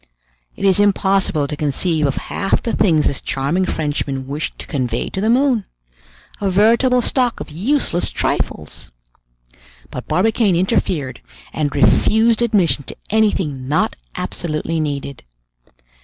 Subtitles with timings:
[0.55, 5.09] It is impossible to conceive of half the things this charming Frenchman wished to convey
[5.11, 5.63] to the moon.
[6.41, 8.89] A veritable stock of useless trifles!
[9.91, 11.21] But Barbicane interfered
[11.53, 15.21] and refused admission to anything not absolutely needed.